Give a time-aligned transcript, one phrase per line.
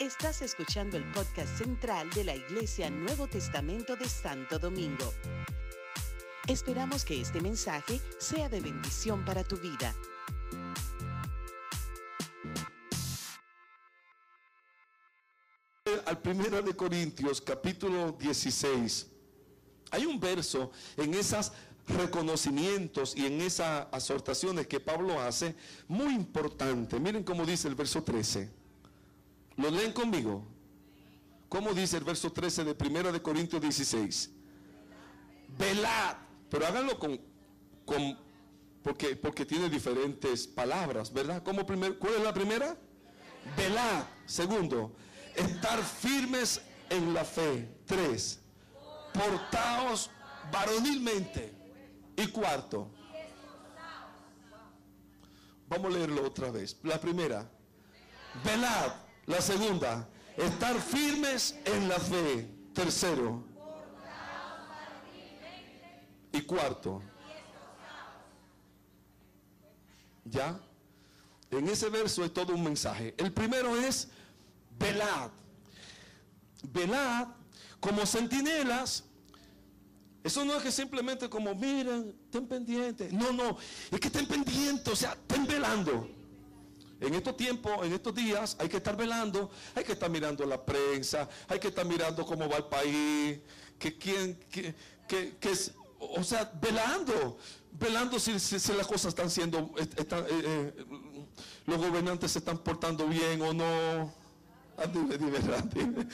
[0.00, 5.10] Estás escuchando el podcast central de la Iglesia Nuevo Testamento de Santo Domingo.
[6.46, 9.96] Esperamos que este mensaje sea de bendición para tu vida.
[16.04, 19.06] Al primero de Corintios, capítulo 16.
[19.92, 21.52] Hay un verso en esos
[21.88, 25.54] reconocimientos y en esas exhortaciones que Pablo hace
[25.88, 27.00] muy importante.
[27.00, 28.55] Miren cómo dice el verso 13.
[29.56, 30.46] ¿Lo leen conmigo?
[31.48, 34.30] ¿Cómo dice el verso 13 de 1 de Corintios 16?
[35.58, 36.16] Velad.
[36.50, 37.18] Pero háganlo con,
[37.84, 38.18] con
[38.82, 41.42] porque, porque tiene diferentes palabras, ¿verdad?
[41.42, 42.76] ¿Cómo primer, ¿Cuál es la primera?
[43.56, 44.04] Velad.
[44.26, 44.94] Segundo,
[45.34, 46.60] estar firmes
[46.90, 47.80] en la fe.
[47.86, 48.40] Tres,
[49.12, 50.10] portaos
[50.52, 51.54] varonilmente.
[52.16, 52.90] Y cuarto,
[55.68, 56.78] vamos a leerlo otra vez.
[56.82, 57.50] La primera,
[58.42, 62.48] velad la segunda, estar firmes en la fe.
[62.72, 63.42] Tercero.
[66.32, 67.02] Y cuarto.
[70.24, 70.60] ¿Ya?
[71.50, 73.14] En ese verso es todo un mensaje.
[73.16, 74.08] El primero es
[74.78, 75.30] velad.
[76.62, 77.28] Velad
[77.80, 79.04] como centinelas.
[80.22, 83.12] Eso no es que simplemente como miren, estén pendientes.
[83.12, 83.56] No, no,
[83.90, 86.15] es que estén pendientes, o sea, estén velando.
[87.00, 90.64] En estos tiempos, en estos días, hay que estar velando, hay que estar mirando la
[90.64, 93.40] prensa, hay que estar mirando cómo va el país,
[93.78, 94.74] que quién, que,
[95.06, 97.38] que, es, o sea, velando,
[97.72, 100.84] velando si, las cosas están siendo, eh, eh,
[101.66, 104.12] los gobernantes se están portando bien o no.
[104.78, 105.38] Ah, dime, dime,
[105.74, 106.06] dime.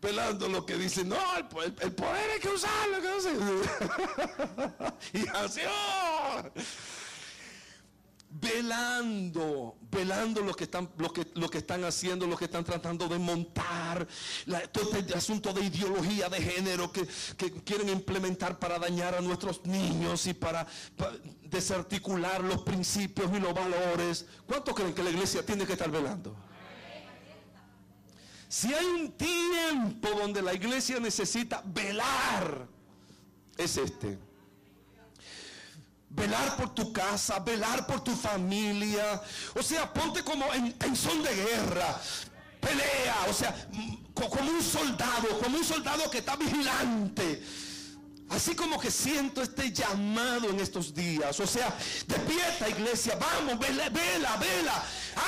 [0.00, 2.98] Pelando lo que dice, no, el, poder hay que usarlo.
[5.12, 6.42] y así, oh.
[8.30, 13.08] velando, velando lo que están, lo que, lo que están haciendo, lo que están tratando
[13.08, 14.06] de montar,
[14.72, 17.06] todo este asunto de ideología de género que,
[17.64, 21.12] quieren implementar para dañar a nuestros niños y para, para
[21.42, 24.26] desarticular los principios y los valores.
[24.46, 26.47] ¿Cuántos creen que la iglesia tiene que estar velando?
[28.48, 32.66] Si hay un tiempo donde la iglesia necesita velar,
[33.56, 34.18] es este.
[36.08, 39.22] Velar por tu casa, velar por tu familia.
[39.54, 42.00] O sea, ponte como en, en son de guerra.
[42.58, 43.54] Pelea, o sea,
[44.14, 47.42] como un soldado, como un soldado que está vigilante.
[48.30, 51.38] Así como que siento este llamado en estos días.
[51.38, 51.76] O sea,
[52.06, 54.82] despierta iglesia, vamos, vela, vela, vela.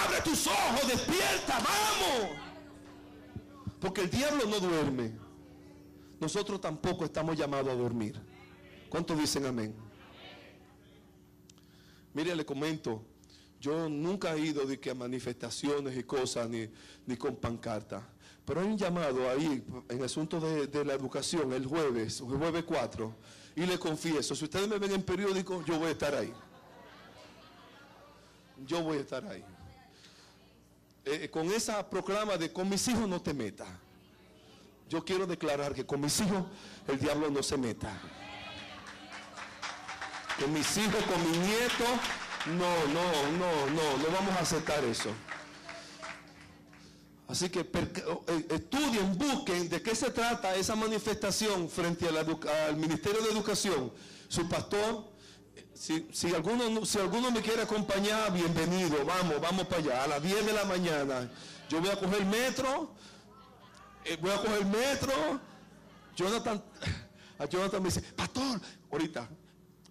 [0.04, 2.49] Abre tus ojos, despierta, vamos.
[3.80, 5.12] Porque el diablo no duerme.
[6.20, 8.20] Nosotros tampoco estamos llamados a dormir.
[8.90, 9.74] ¿Cuántos dicen amén?
[12.12, 13.02] Mire, le comento,
[13.60, 16.68] yo nunca he ido de que a manifestaciones y cosas, ni,
[17.06, 18.06] ni con pancarta.
[18.44, 22.36] Pero hay un llamado ahí en el asunto de, de, la educación el jueves, el
[22.36, 23.14] jueves 4.
[23.56, 26.32] Y le confieso, si ustedes me ven en periódico, yo voy a estar ahí.
[28.66, 29.44] Yo voy a estar ahí.
[31.12, 33.66] Eh, con esa proclama de con mis hijos no te metas.
[34.88, 36.44] Yo quiero declarar que con mis hijos
[36.86, 38.00] el diablo no se meta.
[40.38, 41.88] Con mis hijos, con mis nietos,
[42.46, 45.10] no, no, no, no, no vamos a aceptar eso.
[47.26, 53.30] Así que eh, estudien, busquen de qué se trata esa manifestación frente al Ministerio de
[53.30, 53.92] Educación.
[54.28, 55.09] Su pastor
[55.80, 59.02] si, alguno, si alguno me quiere acompañar, bienvenido.
[59.06, 60.04] Vamos, vamos para allá.
[60.04, 61.30] A las 10 de la mañana.
[61.70, 62.94] Yo voy a coger el metro.
[64.04, 65.40] Eh, voy a coger el metro.
[66.14, 66.62] Jonathan,
[67.38, 68.60] a Jonathan me dice, pastor,
[68.92, 69.26] ahorita,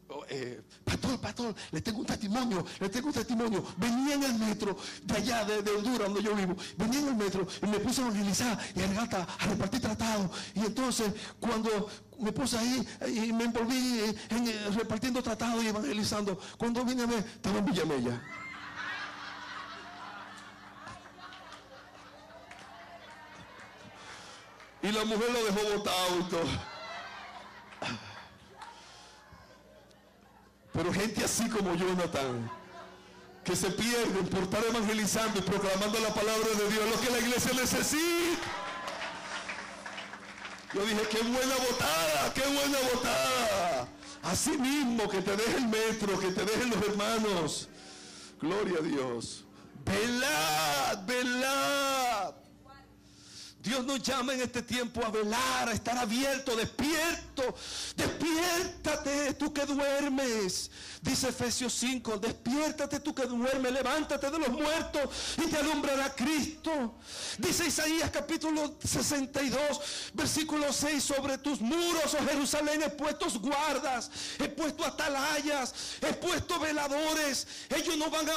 [0.09, 3.65] oh, eh, pastor, pastor, le tengo un testimonio, le tengo un testimonio.
[3.77, 6.55] Venía en el metro de allá, de, Honduras, donde yo vivo.
[6.77, 10.29] Venía en el metro y me puse a evangelizar y a, a repartir tratados.
[10.53, 16.39] Y entonces, cuando, me puse ahí y me envolví en, eh, repartiendo tratados y evangelizando.
[16.57, 18.21] Cuando vine a ver, estaba en Villamella.
[24.81, 26.47] Y la mujer lo dejó botado y.
[30.71, 32.49] Pero gente así como Jonathan,
[33.43, 37.19] que se pierden por estar evangelizando y proclamando la palabra de Dios, lo que la
[37.19, 38.18] iglesia necesita.
[40.73, 43.87] Yo dije, qué buena botada, qué buena botada.
[44.21, 47.69] Así mismo que te deje el metro, que te dejen los hermanos.
[48.39, 49.45] Gloria a Dios.
[49.83, 52.33] Velad, velad.
[53.61, 57.28] Dios nos llama en este tiempo a velar, a estar abierto, despierto.
[57.95, 60.69] Despiértate tú que duermes.
[61.01, 66.95] Dice Efesios 5, despiértate tú que duermes, levántate de los muertos y te alumbrará Cristo.
[67.37, 74.49] Dice Isaías capítulo 62, versículo 6, sobre tus muros, oh Jerusalén, he puesto guardas, he
[74.49, 77.47] puesto atalayas, he puesto veladores.
[77.69, 78.33] Ellos no van a,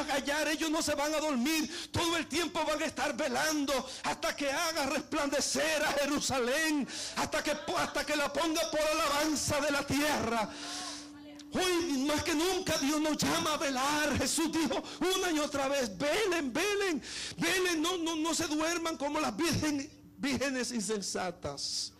[0.00, 1.90] a, callar, ellos no se van a dormir.
[1.90, 7.56] Todo el tiempo van a estar velando hasta que haga resplandecer a Jerusalén, hasta que,
[7.78, 10.50] hasta que la ponga por alabanza de la tierra.
[11.52, 14.18] Hoy más que nunca Dios nos llama a velar.
[14.18, 14.82] Jesús dijo
[15.16, 17.02] una y otra vez, velen, velen,
[17.38, 21.92] velen, no, no, no se duerman como las virgen, vírgenes insensatas.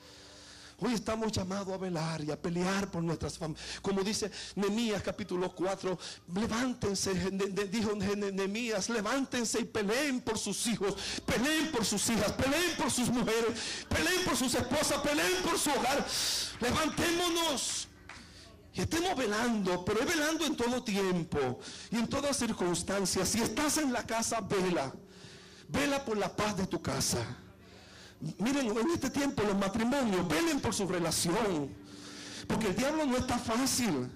[0.78, 3.80] Hoy estamos llamados a velar y a pelear por nuestras familias.
[3.80, 5.98] Como dice Nehemías capítulo 4,
[6.34, 7.14] levántense,
[7.70, 10.94] dijo Nehemías, levántense y peleen por sus hijos,
[11.24, 15.70] peleen por sus hijas, peleen por sus mujeres, peleen por sus esposas, peleen por su
[15.70, 16.06] hogar.
[16.60, 17.88] Levantémonos.
[18.74, 21.58] Y estemos velando, pero es velando en todo tiempo
[21.90, 23.30] y en todas circunstancias.
[23.30, 24.92] Si estás en la casa, vela.
[25.68, 27.24] Vela por la paz de tu casa.
[28.38, 31.70] Miren, en este tiempo los matrimonios velen por su relación.
[32.46, 34.10] Porque el diablo no está fácil.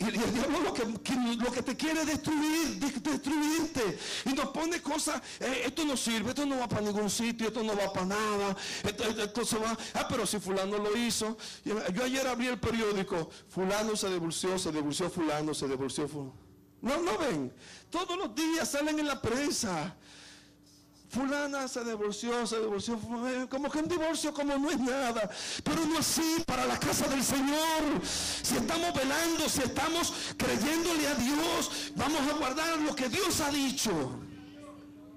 [0.00, 3.98] Y el diablo lo que, lo que te quiere destruir, destruirte.
[4.24, 7.62] Y nos pone cosas, eh, esto no sirve, esto no va para ningún sitio, esto
[7.62, 8.56] no va para nada.
[8.82, 11.36] Esto, se va, ah, pero si fulano lo hizo.
[11.66, 16.32] Yo ayer abrí el periódico, fulano se divorció, se divorció fulano, se divorció fulano.
[16.80, 17.52] No, no ven.
[17.90, 19.94] Todos los días salen en la prensa.
[21.10, 22.96] Fulana se divorció, se divorció,
[23.48, 25.28] como que un divorcio como no es nada,
[25.64, 28.00] pero no así para la casa del Señor.
[28.04, 33.50] Si estamos velando, si estamos creyéndole a Dios, vamos a guardar lo que Dios ha
[33.50, 34.20] dicho.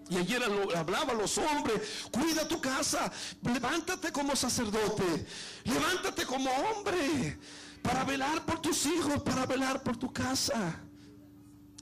[0.09, 0.41] Y ayer
[0.75, 3.11] hablaba a los hombres, cuida tu casa,
[3.43, 5.27] levántate como sacerdote,
[5.63, 7.37] levántate como hombre,
[7.83, 10.75] para velar por tus hijos, para velar por tu casa.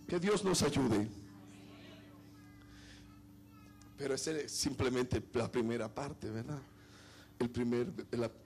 [0.05, 1.20] Que Dios nos ayude.
[4.01, 6.57] Pero esa es simplemente la primera parte, ¿verdad?
[7.37, 7.87] El primer,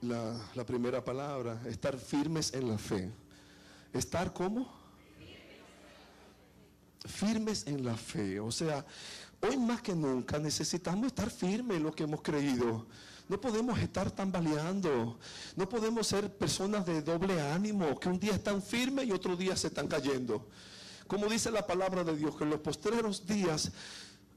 [0.01, 3.09] la, primera palabra, estar firmes en la fe.
[3.93, 4.69] ¿Estar cómo?
[7.05, 8.37] Firmes en la fe.
[8.41, 8.85] O sea,
[9.39, 12.85] hoy más que nunca necesitamos estar firmes en lo que hemos creído.
[13.29, 15.17] No podemos estar tambaleando.
[15.55, 19.55] No podemos ser personas de doble ánimo, que un día están firmes y otro día
[19.55, 20.49] se están cayendo.
[21.07, 23.71] Como dice la palabra de Dios, que en los postreros días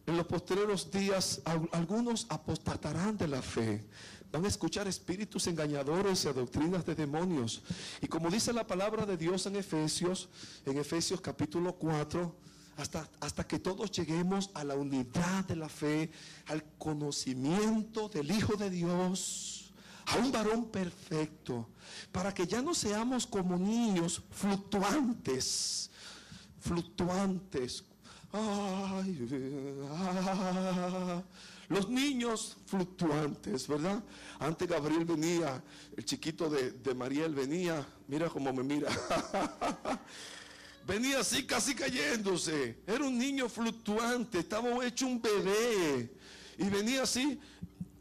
[0.08, 3.84] en los posteriores días algunos apostatarán de la fe.
[4.32, 7.62] Van a escuchar espíritus engañadores y a doctrinas de demonios.
[8.00, 10.30] Y como dice la palabra de Dios en Efesios,
[10.64, 12.34] en Efesios capítulo 4,
[12.78, 16.10] hasta, hasta que todos lleguemos a la unidad de la fe,
[16.46, 19.74] al conocimiento del Hijo de Dios,
[20.06, 21.68] a un varón perfecto,
[22.12, 25.90] para que ya no seamos como niños fluctuantes,
[26.60, 27.84] fluctuantes,
[31.68, 34.02] los niños fluctuantes, ¿verdad?
[34.38, 35.62] Antes Gabriel venía,
[35.96, 38.90] el chiquito de, de Mariel venía, mira cómo me mira.
[40.86, 42.78] venía así casi cayéndose.
[42.86, 46.12] Era un niño fluctuante, estaba hecho un bebé.
[46.58, 47.38] Y venía así,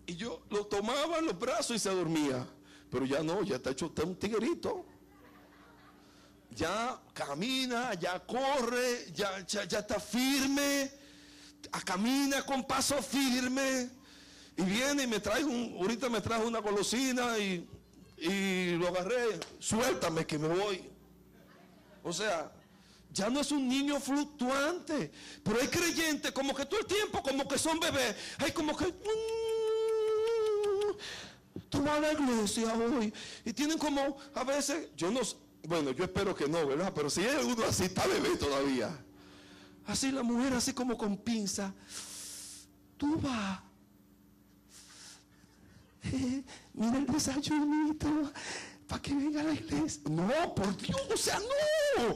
[0.06, 2.47] y yo lo tomaba en los brazos y se dormía.
[2.89, 4.85] Pero ya no, ya está hecho un tiguerito
[6.57, 10.91] ya camina, ya corre, ya, ya, está firme,
[11.86, 13.89] camina con paso firme.
[14.58, 17.70] Y viene y me trae un, ahorita me trajo una golosina y,
[18.17, 20.89] y lo agarré, suéltame que me voy.
[22.03, 22.51] O sea,
[23.12, 25.12] ya no es un niño fluctuante,
[25.43, 28.96] pero hay creyentes como que todo el tiempo, como que son bebés, hay como que...
[31.70, 35.22] Tú vas a la iglesia hoy y tienen como a veces, yo no,
[35.67, 36.93] bueno, yo espero que no, ¿verdad?
[36.95, 38.89] Pero si hay uno así, está bebé todavía.
[39.86, 41.74] Así la mujer, así como con pinza.
[42.95, 43.59] Tú vas.
[46.74, 48.31] mira el desayunito
[48.88, 50.03] para que venga a la iglesia.
[50.09, 52.15] No, por Dios, o sea, no.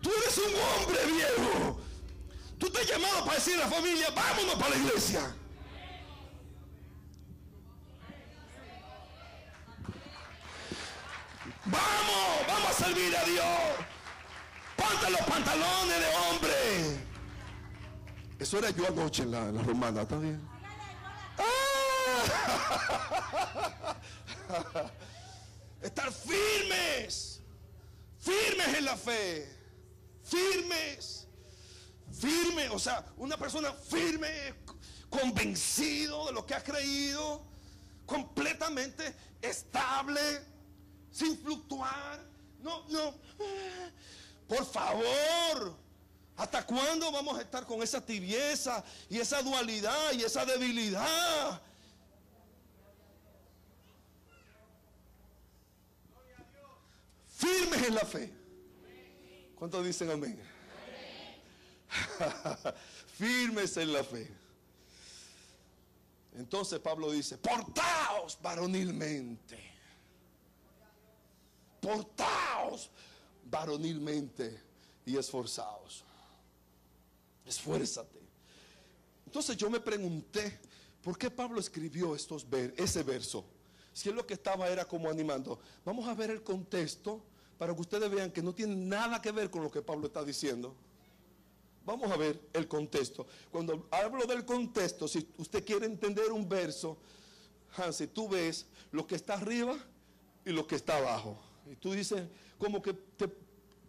[0.00, 1.80] Tú eres un hombre viejo.
[2.58, 5.34] Tú te has llamado para decir a la familia, vámonos para la iglesia.
[11.70, 13.46] Vamos, vamos a servir a Dios.
[14.76, 16.98] Ponte los pantalones de hombre.
[18.38, 20.40] Eso era yo anoche en la, romana, ¿está bien?
[21.38, 21.44] Ah.
[25.82, 27.42] Estar firmes,
[28.18, 29.48] firmes en la fe,
[30.24, 31.28] firmes,
[32.10, 34.54] firmes, o sea, una persona firme
[35.08, 37.44] convencido de lo que has creído,
[38.06, 40.20] completamente estable,
[41.18, 42.24] sin fluctuar.
[42.60, 43.14] No, no.
[44.46, 45.76] Por favor,
[46.36, 51.60] ¿hasta cuándo vamos a estar con esa tibieza y esa dualidad y esa debilidad?
[57.36, 58.32] Firmes en la fe.
[59.56, 60.40] ¿Cuántos dicen amén?
[63.18, 64.30] Firmes en la fe.
[66.36, 69.67] Entonces Pablo dice, portaos varonilmente.
[71.88, 72.90] Portaos
[73.44, 74.60] varonilmente
[75.06, 76.04] y esforzaos.
[77.46, 78.20] Esfuérzate.
[79.24, 80.60] Entonces yo me pregunté,
[81.02, 83.46] ¿por qué Pablo escribió estos ese verso?
[83.94, 85.60] Si él lo que estaba era como animando.
[85.82, 87.22] Vamos a ver el contexto
[87.56, 90.22] para que ustedes vean que no tiene nada que ver con lo que Pablo está
[90.22, 90.74] diciendo.
[91.86, 93.26] Vamos a ver el contexto.
[93.50, 96.98] Cuando hablo del contexto, si usted quiere entender un verso,
[97.78, 99.74] Hansi, tú ves lo que está arriba
[100.44, 101.47] y lo que está abajo.
[101.70, 102.22] Y tú dices,
[102.58, 103.28] como que te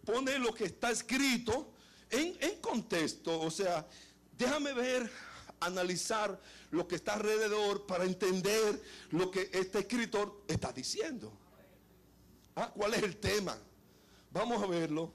[0.04, 1.72] pone lo que está escrito
[2.10, 3.40] en, contexto.
[3.40, 3.86] O sea,
[4.36, 5.10] déjame ver,
[5.60, 11.32] analizar lo que está alrededor para entender lo que este escritor está diciendo.
[12.56, 13.58] Ah, ¿Cuál es el tema?
[14.30, 15.12] Vamos a verlo.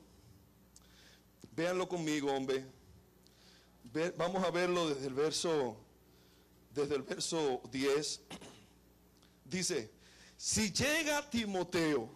[1.56, 2.66] Véanlo conmigo, hombre.
[4.18, 5.78] vamos a verlo desde el verso
[6.76, 8.22] desde el verso 10.
[9.46, 9.90] Dice,
[10.36, 12.10] si llega Timoteo,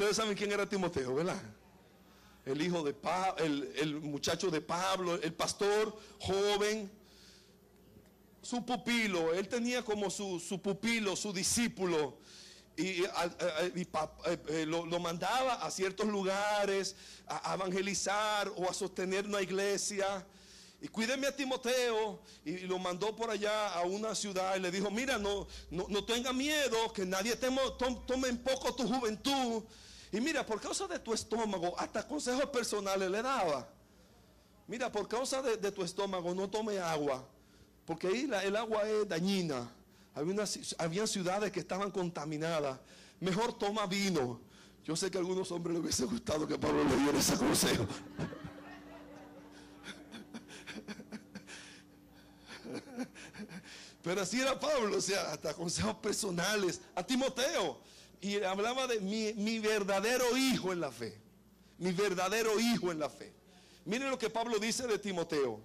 [0.00, 1.42] ustedes saben quién era Timoteo, ¿verdad?
[2.46, 6.90] El hijo de Pablo, el, muchacho de Pablo, el pastor joven,
[8.40, 12.16] su pupilo, él tenía como su, su pupilo, su discípulo,
[12.78, 20.26] y, eh, lo, mandaba a ciertos lugares a, evangelizar o a sostener una iglesia.
[20.80, 24.90] Y cuídeme a Timoteo y, lo mandó por allá a una ciudad y le dijo,
[24.90, 29.62] mira, no, no, tenga miedo, que nadie tome en poco tu juventud.
[30.12, 33.68] Y mira, por causa de tu estómago, hasta consejos personales le daba.
[34.66, 37.26] Mira, por causa de, tu estómago, no tome agua,
[37.84, 39.68] porque ahí el agua es dañina.
[40.14, 42.78] Había, ciudades que estaban contaminadas.
[43.20, 44.40] Mejor toma vino.
[44.84, 47.86] Yo sé que a algunos hombres les hubiese gustado que Pablo le diera ese consejo.
[54.02, 57.80] Pero así era Pablo, o sea, hasta consejos personales a Timoteo.
[58.20, 61.18] Y hablaba de mi, verdadero hijo en la fe.
[61.78, 63.32] Mi verdadero hijo en la fe.
[63.84, 65.60] Miren lo que Pablo dice de Timoteo.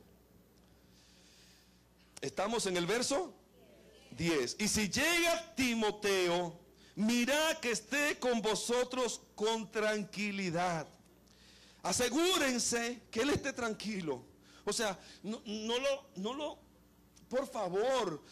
[2.22, 3.34] Estamos en el verso
[4.18, 4.56] 10.
[4.60, 6.58] Y si llega Timoteo,
[6.96, 10.88] mira que esté con vosotros con tranquilidad.
[11.84, 14.24] Asegúrense que él esté tranquilo.
[14.64, 16.58] O sea, no, lo, no lo,
[17.30, 18.24] por favor,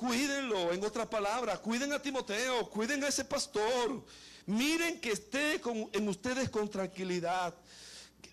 [0.00, 0.72] cuídenlo.
[0.72, 4.02] En otras palabras, cuiden a Timoteo, cuiden a ese pastor.
[4.46, 7.54] Miren que esté con, en ustedes con tranquilidad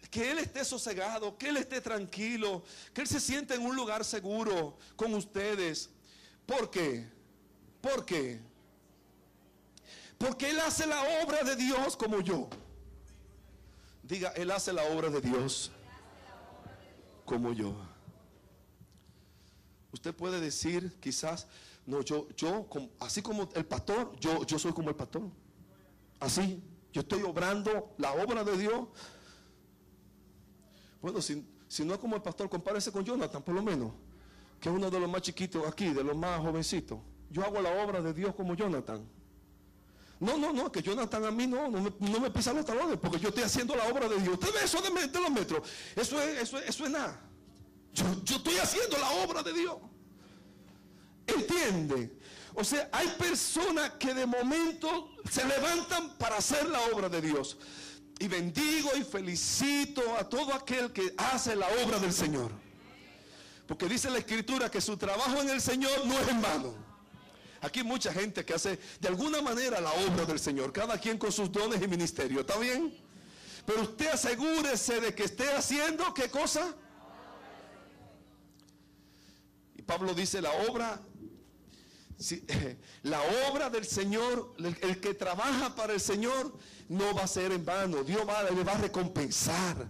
[0.09, 4.05] que Él esté sosegado, que Él esté tranquilo, que Él se sienta en un lugar
[4.05, 5.89] seguro con ustedes.
[6.45, 7.05] ¿Por qué?
[7.81, 8.39] ¿Por qué?
[10.17, 12.47] Porque Él hace la obra de Dios como yo.
[14.03, 15.69] Diga, Él hace la obra de Dios
[17.25, 17.75] como yo.
[19.97, 21.47] Usted puede decir quizás,
[21.87, 22.67] no, yo, yo,
[22.99, 25.23] así como el pastor, yo, yo soy como el pastor.
[26.19, 26.61] Así,
[26.93, 28.87] yo estoy obrando la obra de Dios.
[31.01, 33.91] Bueno, si, si no es como el pastor, compárese con Jonathan, por lo menos
[34.59, 36.99] que es uno de los más chiquitos aquí, de los más jovencitos.
[37.31, 39.03] Yo hago la obra de Dios como Jonathan.
[40.19, 43.29] No, no, no, que Jonathan a mí no, no me, pisa los talones, porque yo
[43.29, 44.35] estoy haciendo la obra de Dios.
[44.35, 45.67] Usted ve eso de, los metros.
[45.95, 47.19] Eso es, eso, eso es nada.
[47.97, 49.77] Yo, estoy haciendo la obra de Dios.
[51.25, 52.17] ¿Entiende?
[52.53, 57.57] O sea, hay personas que de momento se levantan para hacer la obra de Dios.
[58.19, 62.51] Y bendigo y felicito a todo aquel que hace la obra del Señor.
[63.67, 66.73] Porque dice la escritura que su trabajo en el Señor no es en vano.
[67.61, 71.17] Aquí hay mucha gente que hace de alguna manera la obra del Señor, cada quien
[71.17, 72.95] con sus dones y ministerio, ¿está bien?
[73.65, 76.73] Pero usted asegúrese de que esté haciendo qué cosa.
[79.75, 81.01] Y Pablo dice la obra,
[83.03, 86.53] la obra del Señor, el, que trabaja para el Señor,
[86.89, 88.03] no va a ser en vano.
[88.03, 89.87] Dios va, le va a recompensar.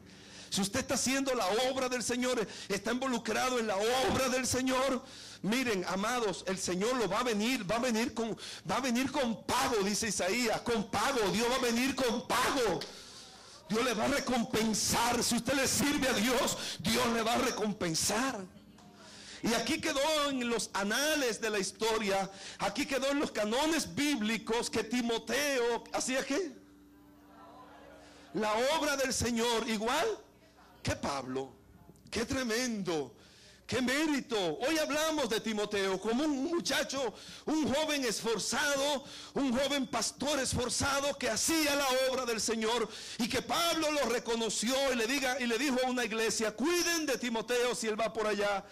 [0.49, 5.03] Si usted está haciendo la obra del Señor, está involucrado en la obra del Señor,
[5.41, 8.37] miren, amados, el Señor lo va a venir, va a venir con
[8.69, 12.79] va a venir con pago, dice Isaías, con pago, Dios va a venir con pago.
[13.67, 15.21] Dios le va a recompensar.
[15.21, 18.45] Si usted le sirve a Dios, Dios le va a recompensar.
[19.43, 22.29] Y aquí quedó en los anales de la historia,
[22.59, 26.53] aquí quedó en los canones bíblicos que Timoteo hacía qué?
[28.33, 30.05] La obra del Señor, igual
[30.83, 31.53] que Pablo.
[32.09, 33.13] Qué tremendo.
[33.67, 34.37] ¡Qué mérito!
[34.59, 37.13] Hoy hablamos de Timoteo como un muchacho,
[37.45, 39.03] un joven esforzado,
[39.33, 44.73] un joven pastor esforzado que hacía la obra del Señor y que Pablo lo reconoció
[44.93, 48.13] y le, diga, y le dijo a una iglesia, cuiden de Timoteo si él va
[48.13, 48.63] por allá.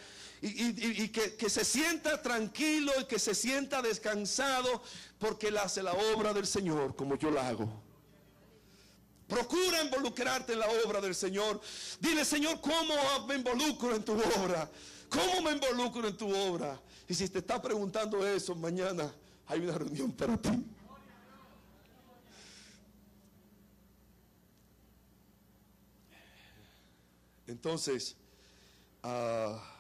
[0.48, 4.84] Y, que, se sienta tranquilo y que se sienta descansado
[5.18, 7.68] porque él hace la obra del Señor como yo la hago.
[9.28, 11.60] Procura involucrarte en la obra del Señor.
[12.00, 12.94] Dile, Señor, ¿cómo
[13.28, 14.70] me involucro en tu obra?
[15.10, 16.80] ¿Cómo me involucro en tu obra?
[17.10, 19.12] Y si te está preguntando eso, mañana
[19.48, 20.64] hay una reunión para ti.
[27.48, 28.16] Entonces,
[29.02, 29.75] ah,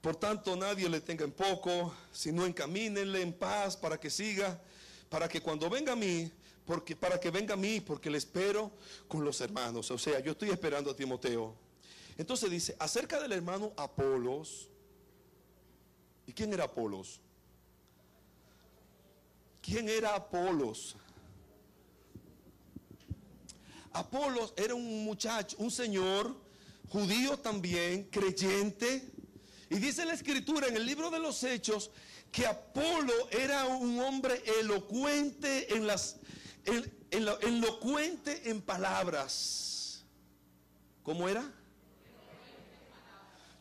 [0.00, 4.58] por tanto, nadie le tenga en poco, sino encamínenle en paz para que siga,
[5.10, 6.30] para que cuando venga a mí,
[6.64, 8.70] porque para que venga a mí, porque le espero
[9.08, 9.90] con los hermanos.
[9.90, 11.54] O sea, yo estoy esperando a Timoteo.
[12.16, 14.68] Entonces dice, acerca del hermano Apolos.
[16.26, 17.20] ¿Y quién era Apolos?
[19.60, 20.96] ¿Quién era Apolos?
[23.92, 26.34] Apolos era un muchacho, un señor
[26.88, 29.10] judío también, creyente.
[29.70, 31.92] Y dice la escritura en el libro de los Hechos
[32.32, 36.16] que Apolo era un hombre elocuente en las
[36.64, 40.04] en, lo, elocuente en palabras.
[41.04, 41.48] ¿Cómo era?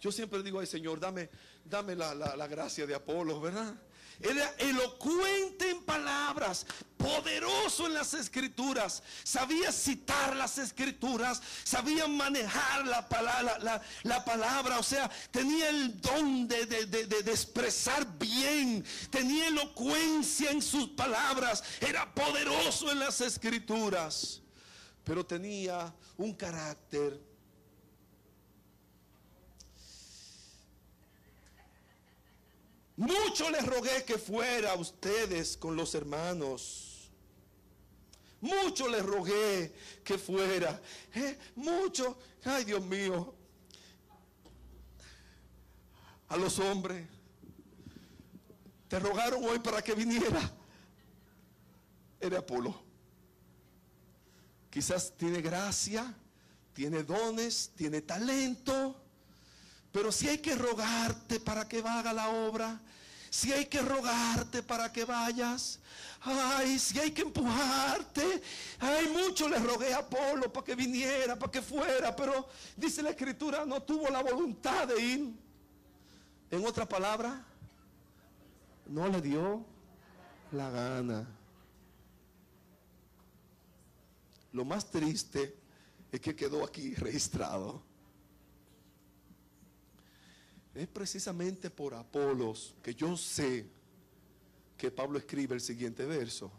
[0.01, 1.29] Yo siempre digo, ay Señor, dame,
[1.63, 3.75] dame la, la gracia de Apolo, ¿verdad?
[4.21, 6.65] Era elocuente en palabras,
[6.97, 14.77] poderoso en las escrituras, sabía citar las escrituras, sabía manejar la palabra, la, palabra.
[14.79, 22.13] O sea, tenía el don de, de expresar bien, tenía elocuencia en sus palabras, era
[22.13, 24.41] poderoso en las escrituras,
[25.05, 27.28] pero tenía un carácter
[32.99, 37.09] Mucho les rogué que fuera a ustedes con los hermanos.
[38.41, 40.81] Mucho les rogué que fuera.
[41.15, 42.19] Eh, mucho.
[42.43, 43.33] Ay, Dios mío.
[46.27, 47.07] A los hombres.
[48.89, 50.51] Te rogaron hoy para que viniera.
[52.19, 52.83] Era Apolo.
[54.69, 56.13] Quizás tiene gracia,
[56.73, 59.05] tiene dones, tiene talento
[59.91, 62.79] pero si hay que rogarte para que haga la obra,
[63.29, 65.79] si hay que rogarte para que vayas,
[66.21, 68.41] ay, si hay que empujarte,
[68.79, 73.11] ay, mucho le rogué a Apolo para que viniera, para que fuera, pero dice la
[73.11, 75.33] escritura, no tuvo la voluntad de ir.
[76.51, 77.45] En otra palabra,
[78.87, 79.63] no le dio
[80.51, 81.27] la gana.
[84.51, 85.55] Lo más triste
[86.11, 87.88] es que quedó aquí registrado
[90.75, 93.65] es precisamente por Apolos que yo sé
[94.77, 96.51] que Pablo escribe el siguiente verso.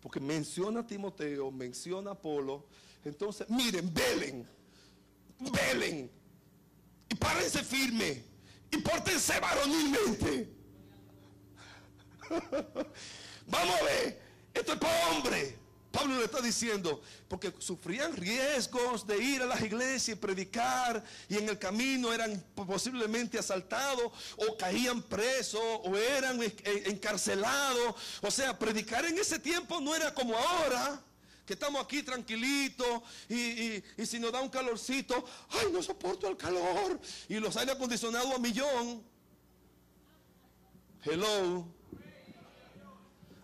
[0.00, 2.66] Porque menciona a Timoteo, menciona a Apolo.
[3.04, 4.48] Entonces, miren, velen,
[5.40, 6.10] velen.
[7.08, 8.22] Y párense firme.
[8.70, 10.48] Y pórtense varonilmente.
[13.46, 14.22] Vamos a ver.
[14.54, 15.58] Esto es para hombre.
[15.98, 21.38] Pablo le está diciendo, porque sufrían riesgos de ir a las iglesias y predicar y
[21.38, 27.96] en el camino eran posiblemente asaltados o caían presos o eran encarcelados.
[28.22, 31.02] O sea, predicar en ese tiempo no era como ahora,
[31.44, 37.00] que estamos aquí tranquilitos y, si nos da un calorcito, ay, no soporto el calor
[37.28, 39.02] y los aire acondicionados a millón.
[41.02, 41.77] Hello.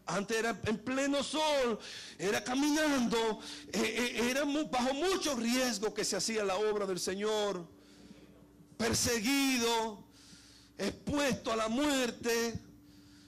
[0.07, 1.79] Antes era en pleno sol,
[2.19, 3.41] era caminando,
[3.73, 3.81] eh,
[4.19, 7.67] eh, era bajo mucho riesgo que se hacía la obra del Señor,
[8.77, 10.05] perseguido,
[10.77, 12.61] expuesto a la muerte.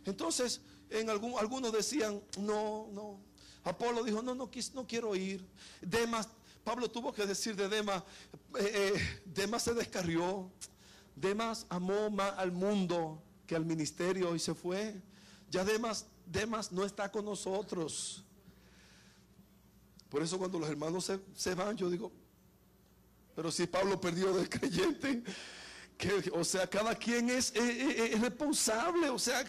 [0.04, 0.60] Entonces,
[0.90, 3.20] en algún, algunos decían, no, no.
[3.64, 5.44] Apolo dijo, no, no, no quiero ir.
[5.80, 6.28] Demas,
[6.62, 8.02] Pablo tuvo que decir de Demas,
[8.60, 10.50] eh, Demas se descarrió.
[11.14, 15.00] Demas amó más al mundo que al ministerio y se fue.
[15.50, 18.24] Ya Demas Demas no está con nosotros.
[20.08, 22.12] Por eso cuando los hermanos se, van, yo digo,
[23.34, 25.22] pero si Pablo perdió del creyente,
[25.96, 27.52] que, o sea, cada quien es,
[28.20, 29.44] responsable, o sea,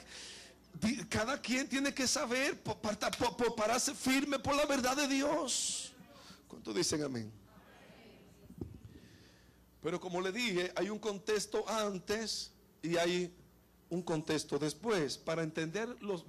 [1.09, 3.11] cada quien tiene que saber para,
[3.55, 5.93] pararse firme por la verdad de Dios.
[6.47, 7.31] ¿Cuántos dicen amén?
[9.81, 13.33] Pero como le dije, hay un contexto antes y hay
[13.89, 15.17] un contexto después.
[15.17, 16.25] Para entender los,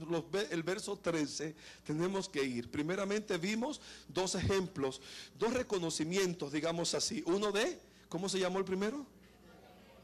[0.51, 2.71] el verso 13 tenemos que ir.
[2.71, 5.01] Primeramente vimos dos ejemplos,
[5.39, 7.23] dos reconocimientos, digamos así.
[7.27, 9.05] Uno de, ¿cómo se llamó el primero?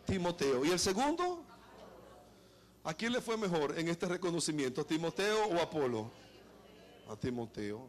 [0.06, 0.64] Timoteo.
[0.64, 1.44] ¿Y el segundo?
[2.82, 4.82] ¿A quién le fue mejor en este reconocimiento?
[4.82, 6.10] ¿A Timoteo o Apolo?
[7.08, 7.88] A Timoteo.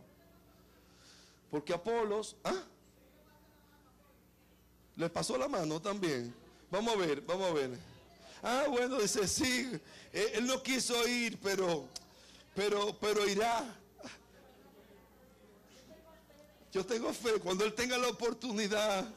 [1.52, 2.64] Porque Apolos, ¿ah?
[4.96, 6.34] Le pasó la mano también.
[6.72, 7.95] Vamos a ver, vamos a ver.
[8.42, 9.72] Ah, bueno, dice, sí,
[10.12, 11.88] él, él no quiso ir, pero,
[12.54, 13.76] pero, pero irá.
[16.72, 19.08] Yo tengo fe, cuando él tenga la oportunidad,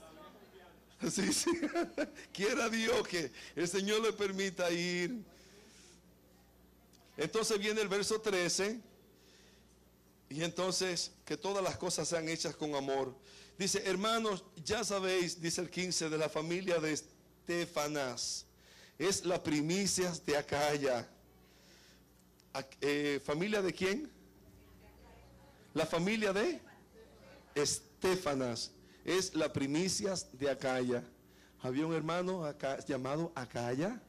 [1.11, 1.50] sí, sí,
[2.33, 5.22] quiera Dios que el Señor le permita ir.
[7.16, 8.81] Entonces viene el verso 13,
[10.31, 13.14] y entonces que todas las cosas sean hechas con amor.
[13.59, 18.46] Dice, hermanos, ya sabéis, dice el 15, de la familia de Estefanas.
[18.98, 21.08] Es la primicia de Acaya.
[22.52, 24.11] Ac- eh, ¿Familia de quién?
[25.74, 26.61] La familia de
[27.54, 28.72] Estefanas.
[29.04, 31.04] Es la primicia de Acaya.
[31.61, 34.00] Había un hermano acá, llamado Acaya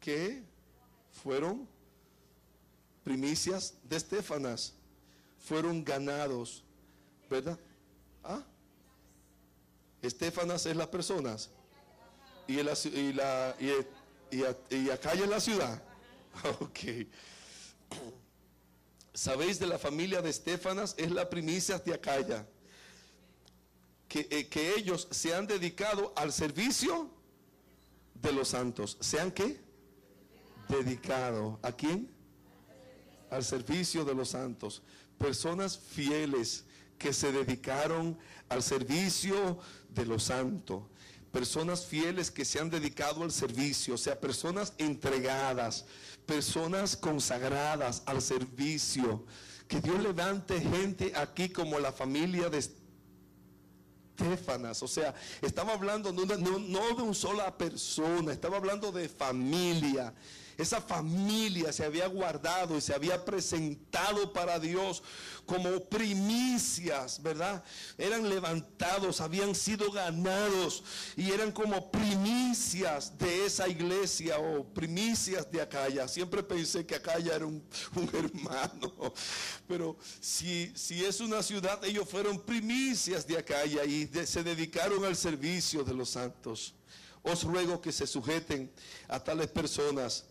[0.00, 0.42] que
[1.12, 1.66] fueron
[3.02, 4.74] primicias de Estefanas
[5.38, 6.62] fueron ganados,
[7.28, 7.58] ¿verdad?
[8.22, 8.42] ¿Ah?
[10.04, 11.50] Estefanas es las personas
[12.46, 15.82] y, la, y, la, y, y, y Acaya es la ciudad.
[16.60, 17.06] Ok.
[19.12, 22.44] Sabéis de la familia de Estefanas, es la primicia de Acaya.
[24.08, 27.08] Que, eh, que ellos se han dedicado al servicio
[28.14, 28.96] de los santos.
[29.00, 29.60] ¿Se han qué?
[30.68, 31.60] Dedicado.
[31.62, 32.14] ¿A quién?
[33.34, 34.82] al servicio de los santos,
[35.18, 36.64] personas fieles
[36.98, 40.82] que se dedicaron al servicio de los santos,
[41.32, 45.84] personas fieles que se han dedicado al servicio, o sea, personas entregadas,
[46.26, 49.24] personas consagradas al servicio.
[49.66, 52.58] Que Dios levante gente aquí como la familia de
[54.18, 60.14] Estefanas, o sea, estaba hablando no, no de una sola persona, estaba hablando de familia.
[60.56, 65.02] Esa familia se había guardado y se había presentado para Dios
[65.46, 67.62] como primicias, ¿verdad?
[67.98, 70.82] Eran levantados, habían sido ganados
[71.16, 76.08] y eran como primicias de esa iglesia o primicias de Acaya.
[76.08, 77.62] Siempre pensé que Acaya era un,
[77.96, 79.12] un hermano,
[79.68, 85.16] pero si, si es una ciudad, ellos fueron primicias de Acaya y se dedicaron al
[85.16, 86.74] servicio de los santos.
[87.24, 88.70] Os ruego que se sujeten
[89.08, 90.24] a tales personas.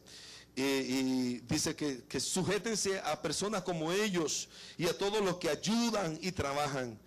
[0.56, 6.18] y dice que, que sujétense a personas como ellos y a todos los que ayudan
[6.22, 6.98] y trabajan.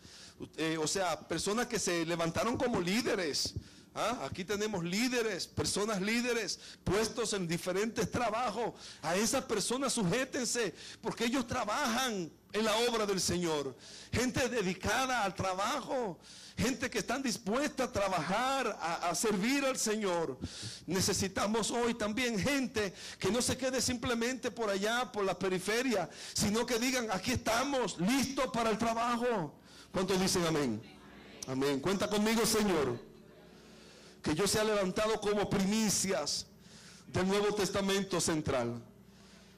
[0.57, 3.55] Eh, o sea, personas que se levantaron como líderes.
[3.95, 4.27] ¿ah?
[4.29, 8.75] Aquí tenemos líderes, personas líderes puestos en diferentes trabajos.
[9.03, 13.77] A esas personas sujétense porque ellos trabajan en la obra del Señor.
[14.13, 16.19] Gente dedicada al trabajo.
[16.59, 20.39] Gente que están dispuesta a trabajar, a, a servir al Señor.
[20.87, 26.65] Necesitamos hoy también gente que no se quede simplemente por allá, por la periferia, sino
[26.65, 29.55] que digan, aquí estamos, listos para el trabajo.
[29.93, 30.83] ¿Cuántos dicen amén?
[31.47, 31.79] Amén.
[31.81, 32.99] Cuenta conmigo, Señor.
[34.23, 36.47] Que yo sea levantado como primicias
[37.07, 38.83] del Nuevo Testamento central.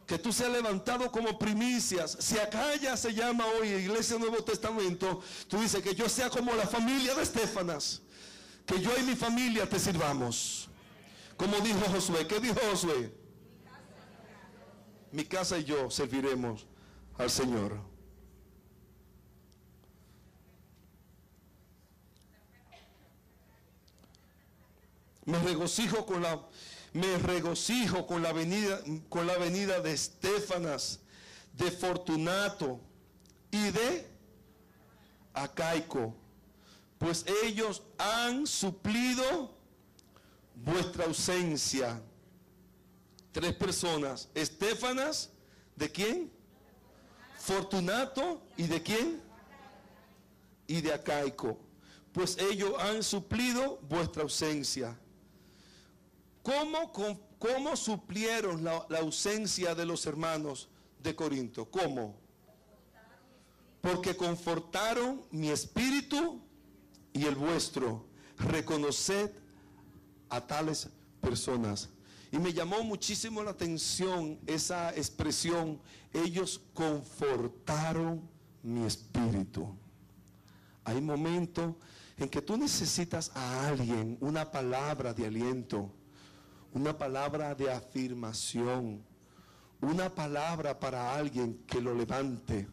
[0.09, 2.17] Que tú seas levantado como primicias.
[2.19, 6.55] Si acá ya se llama hoy Iglesia Nuevo Testamento, tú dices que yo sea como
[6.55, 8.01] la familia de Estefanas.
[8.65, 10.71] Que yo y mi familia te sirvamos.
[11.37, 12.27] Como dijo Josué.
[12.27, 13.13] ¿Qué dijo Josué?
[15.13, 16.67] Mi casa y yo serviremos
[17.19, 17.79] al Señor.
[25.27, 26.41] Me regocijo con la
[26.93, 31.01] me regocijo con la venida con la venida de Estefanas,
[31.53, 32.81] de Fortunato
[33.51, 34.07] y de
[35.35, 36.15] Acaico,
[36.99, 39.57] pues ellos han suplido
[40.55, 42.01] vuestra ausencia.
[43.33, 45.31] Tres personas, Estefanas,
[45.77, 46.33] ¿de quién?
[47.39, 49.23] Fortunato y de quién?
[50.67, 51.59] Y de Acaico,
[52.13, 54.99] pues ellos han suplido vuestra ausencia.
[56.43, 56.93] ¿Cómo,
[57.39, 60.69] cómo suplieron la, la ausencia de los hermanos
[61.03, 61.71] de Corinto?
[61.71, 62.17] ¿Cómo?
[63.81, 66.41] Porque confortaron mi espíritu
[67.13, 68.07] y el vuestro.
[68.39, 69.33] Reconoced
[70.29, 70.89] a tales
[71.21, 71.89] personas.
[72.31, 75.81] Y me llamó muchísimo la atención esa expresión.
[76.13, 78.29] Ellos confortaron
[78.63, 79.75] mi espíritu.
[80.85, 81.75] Hay momentos
[82.17, 85.91] en que tú necesitas a alguien, una palabra de aliento,
[86.79, 89.05] una palabra de afirmación,
[89.81, 92.69] una palabra para alguien que lo levante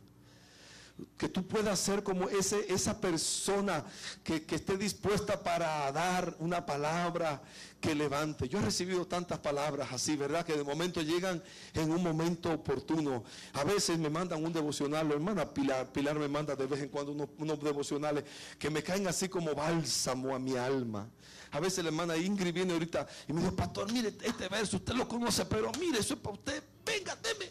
[1.17, 3.83] que tú puedas ser como ese, esa persona
[4.23, 7.41] que, que, esté dispuesta para dar una palabra
[7.81, 8.47] que levante.
[8.47, 10.45] Yo he recibido tantas palabras así, ¿verdad?
[10.45, 13.25] Que de momento llegan en un momento oportuno.
[13.53, 16.89] A veces me mandan un devocional, la hermana Pilar, Pilar me manda de vez en
[16.89, 18.23] cuando unos, unos devocionales
[18.57, 21.09] que me caen así como bálsamo a mi alma.
[21.51, 24.93] A veces la hermana Ingrid viene ahorita y me dice, pastor, mire este verso, usted
[24.93, 27.44] lo conoce, pero mire, eso es para usted, venga, deme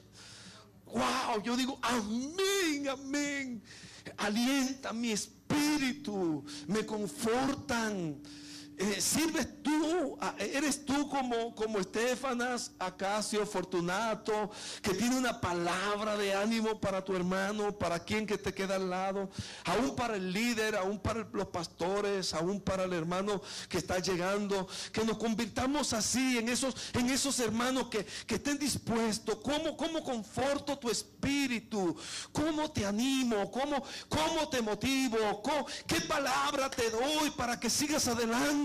[0.95, 3.63] wow, yo digo, amén, amén.
[4.17, 8.23] Alienta mi espíritu, me confortan.
[8.77, 14.51] Eh, sirves tú, eres tú como, como Estefanas, Acacio, Fortunato,
[14.83, 18.91] que tiene una palabra de ánimo para tu hermano, para quien que te queda al
[18.91, 19.31] lado,
[19.65, 24.67] aún para el líder, aún para los pastores, aún para el hermano que está llegando,
[24.93, 29.39] que nos convirtamos así en esos, en esos hermanos que, que estén dispuestos.
[29.45, 31.97] ¿Cómo, ¿Cómo conforto tu espíritu?
[32.33, 33.53] ¿Cómo te animo?
[33.53, 35.43] ¿Cómo, cómo te motivo?
[35.87, 38.64] ¿Qué palabra te doy para que sigas adelante?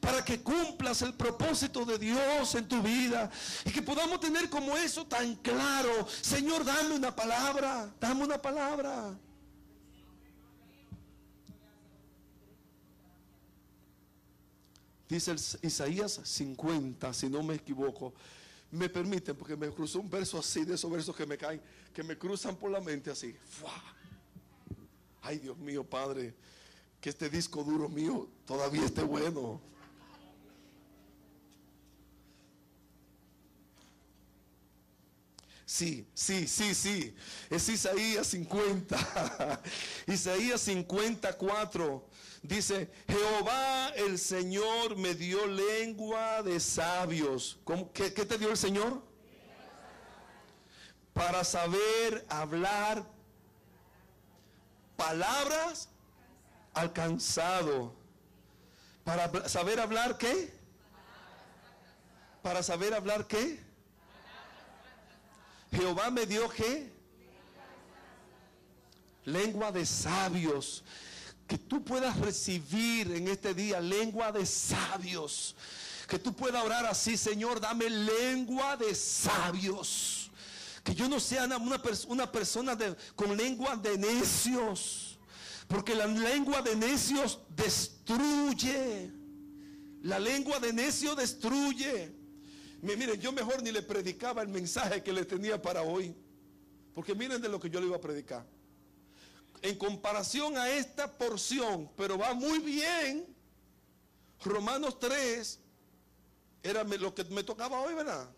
[0.00, 3.30] Para que cumplas el propósito de Dios en tu vida
[3.64, 6.06] y que podamos tener como eso tan claro.
[6.20, 9.18] Señor, dame una palabra, dame una palabra.
[15.08, 18.12] Dice Isaías 50, si no me equivoco.
[18.70, 21.62] Me permiten, porque me cruzó un verso así, de esos versos que me caen,
[21.94, 23.34] que me cruzan por la mente así.
[25.22, 26.34] Ay, Dios mío, Padre
[27.00, 29.60] que este disco duro mío todavía esté bueno.
[35.64, 37.14] Sí, sí, sí, sí.
[37.50, 39.60] Es Isaías 50.
[40.06, 42.08] Isaías 54
[42.42, 47.58] dice, Jehová el Señor me dio lengua de sabios.
[47.92, 49.02] qué, ¿Qué te dio el Señor?
[51.12, 53.06] Para saber hablar
[54.96, 55.90] palabras
[56.78, 57.94] alcanzado.
[59.04, 60.52] Para saber hablar qué?
[62.42, 63.58] Para saber hablar qué?
[65.70, 66.90] Jehová me dio qué?
[69.24, 70.84] Lengua de sabios.
[71.46, 75.56] Que tú puedas recibir en este día lengua de sabios.
[76.06, 80.30] Que tú puedas orar así, Señor, dame lengua de sabios.
[80.84, 85.07] Que yo no sea una, una persona de, con lengua de necios
[85.68, 89.12] porque la lengua de necios destruye.
[90.02, 92.10] La lengua de necio destruye.
[92.80, 96.16] Miren, yo mejor ni le predicaba el mensaje que le tenía para hoy.
[96.94, 98.46] Porque miren de lo que yo le iba a predicar.
[99.60, 103.26] En comparación a esta porción, pero va muy bien.
[104.42, 105.60] Romanos 3
[106.62, 108.30] era lo que me tocaba hoy, ¿verdad?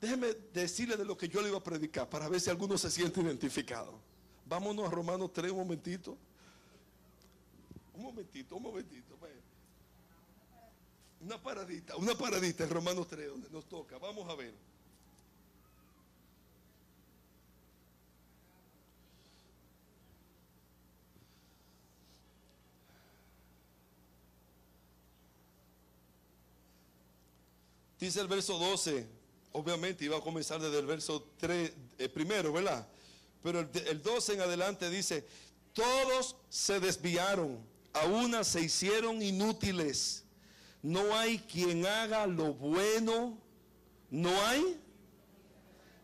[0.00, 2.90] Déjeme decirle de lo que yo le iba a predicar para ver si alguno se
[2.90, 4.07] siente identificado.
[4.48, 6.16] Vámonos a Romanos 3 un momentito.
[7.94, 9.08] Un momentito, un momentito.
[11.20, 13.98] Una paradita, una paradita en Romanos 3 donde nos toca.
[13.98, 14.54] Vamos a ver.
[27.98, 29.08] Dice el verso 12,
[29.52, 32.86] obviamente iba a comenzar desde el verso 3, eh, primero, ¿verdad?
[33.42, 35.26] Pero el, 12 en adelante dice,
[35.72, 37.58] todos se desviaron,
[37.92, 40.24] a una se hicieron inútiles.
[40.82, 43.38] No hay quien haga lo bueno,
[44.10, 44.80] no hay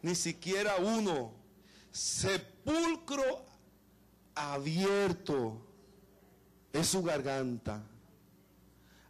[0.03, 1.33] ni siquiera uno.
[1.91, 3.47] Sepulcro
[4.35, 5.61] abierto
[6.73, 7.83] es su garganta.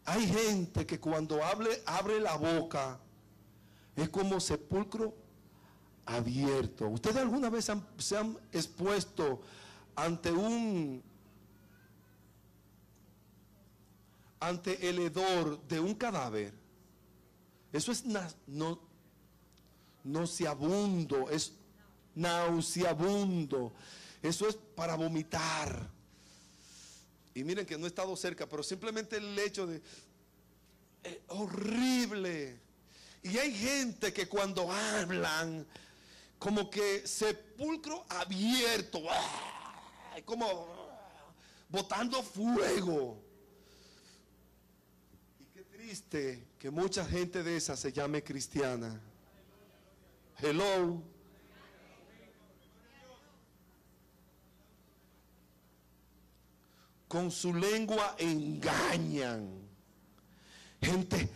[0.05, 3.01] Hay gente que cuando hable, abre la boca
[3.97, 5.15] es como sepulcro
[6.07, 6.89] abierto.
[6.89, 9.43] ¿Ustedes alguna vez se han expuesto
[9.97, 11.03] ante un
[14.41, 16.53] ante el hedor de un cadáver?
[17.73, 18.05] Eso es
[18.47, 18.81] no,
[20.05, 21.53] nauseabundo, es
[22.15, 23.73] nauseabundo.
[24.23, 25.91] Eso es para vomitar.
[27.35, 29.83] Y miren que no he estado cerca, pero simplemente el hecho de
[31.03, 32.59] es horrible.
[33.23, 35.67] Y hay gente que cuando hablan
[36.45, 39.01] como que sepulcro abierto,
[40.27, 40.67] como
[41.71, 43.19] botando fuego.
[45.41, 49.01] Y qué triste que mucha gente de esa se llame cristiana.
[50.39, 51.03] Hello.
[57.09, 59.49] con su lengua engañan.
[60.83, 61.31] Gente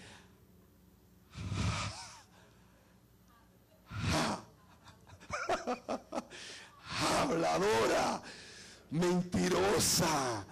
[7.22, 8.22] habladora,
[8.90, 10.46] mentirosa.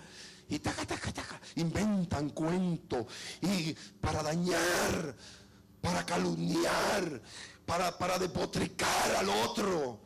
[0.49, 3.07] Y taca, taca, taca, inventan cuentos
[3.41, 5.17] y para dañar,
[5.81, 7.21] para calumniar,
[7.65, 10.05] para, para depotricar al otro,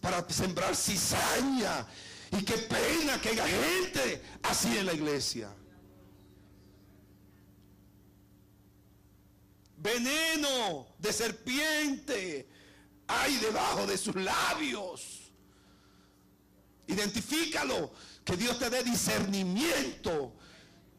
[0.00, 1.86] para sembrar cizaña.
[2.30, 5.52] Y qué pena que haya gente así en la iglesia.
[9.76, 12.48] Veneno de serpiente
[13.08, 15.32] hay debajo de sus labios.
[16.86, 17.90] Identifícalo,
[18.24, 20.34] que Dios te dé discernimiento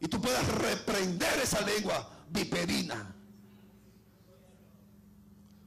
[0.00, 3.14] y tú puedas reprender esa lengua viperina.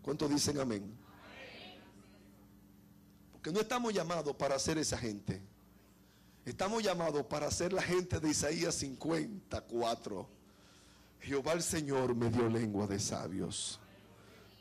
[0.01, 0.97] ¿Cuántos dicen amén?
[3.31, 5.41] Porque no estamos llamados para ser esa gente.
[6.45, 10.29] Estamos llamados para ser la gente de Isaías 54.
[11.21, 13.79] Jehová el Señor me dio lengua de sabios.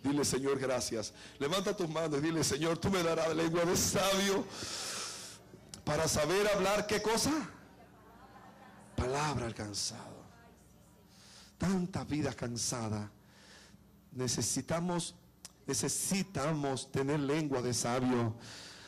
[0.03, 1.13] Dile, Señor, gracias.
[1.39, 4.45] Levanta tus manos y dile, Señor, tú me darás lengua de sabio
[5.85, 7.31] para saber hablar qué cosa?
[8.97, 10.23] Palabra alcanzado.
[11.57, 13.11] Tanta vida cansada.
[14.11, 15.15] Necesitamos,
[15.67, 18.35] necesitamos tener lengua de sabio.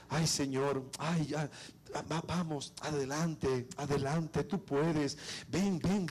[0.08, 1.48] Ay, Señor, ay, ya,
[2.02, 5.16] vamos, adelante, adelante, tú puedes.
[5.48, 6.06] Ven, ven,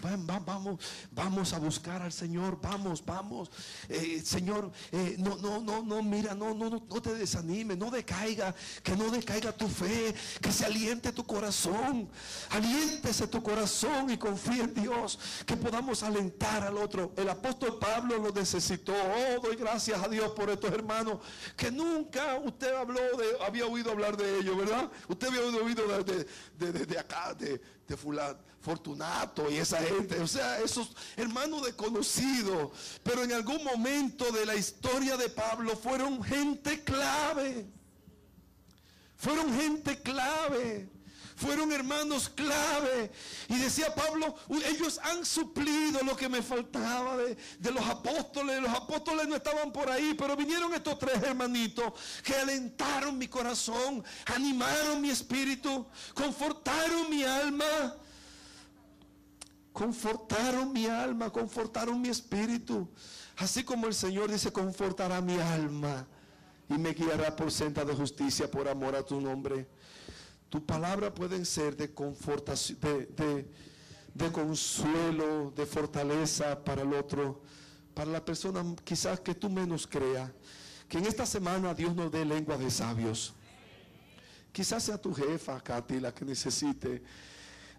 [0.46, 0.80] vamos,
[1.12, 3.52] vamos a buscar al Señor, vamos, vamos.
[3.90, 7.92] Eh, Señor, eh, no, no, no, no, mira, no, no, no, no te desanimes, no
[7.92, 12.10] decaiga, que no decaiga tu fe, que se aliente tu corazón.
[12.50, 17.14] Aliéntese tu corazón y confía en Dios, que podamos alentar al otro.
[17.18, 18.94] El apóstol Pablo lo necesitó.
[18.94, 21.20] Oh, doy gracias a Dios por estos hermanos
[21.58, 24.90] que nunca usted habló de, había oído hablar de ellos, ¿verdad?
[25.08, 30.96] Usted había oído de, acá, de, de fulano, Fortunato y esa gente, o sea, esos
[31.18, 32.72] hermanos desconocidos,
[33.04, 37.66] pero en algún momento de la historia de Pablo fueron gente clave,
[39.18, 40.93] fueron gente clave
[41.44, 43.12] fueron hermanos clave.
[43.50, 48.62] Y decía Pablo, ellos han suplido lo que me faltaba de, los apóstoles.
[48.62, 54.04] Los apóstoles no estaban por ahí, pero vinieron estos tres hermanitos que alentaron mi corazón,
[54.26, 57.98] animaron mi espíritu, confortaron mi alma.
[59.74, 62.88] Confortaron mi alma, confortaron mi espíritu.
[63.38, 66.06] Así como el Señor dice, confortará mi alma
[66.70, 69.68] y me guiará por senda de justicia por amor a tu nombre.
[70.54, 77.42] Tu palabra pueden ser de, confortación, de, consuelo, de fortaleza para el otro,
[77.96, 80.30] para la persona quizás que tú menos creas.
[80.88, 83.34] Que en esta semana Dios nos dé lengua de sabios.
[84.52, 87.02] Quizás sea tu jefa, Katy, la que necesite.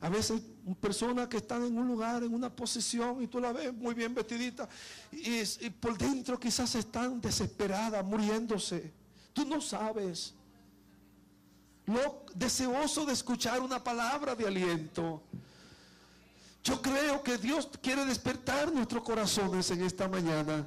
[0.00, 0.42] A veces
[0.80, 4.12] personas que están en un lugar, en una posición, y tú la ves muy bien
[4.12, 4.68] vestidita,
[5.12, 8.92] y, y por dentro quizás están desesperadas, muriéndose.
[9.32, 10.34] Tú no sabes
[11.86, 15.22] lo deseoso de escuchar una palabra de aliento.
[16.62, 20.66] Yo creo que Dios quiere despertar nuestros corazones en esta mañana.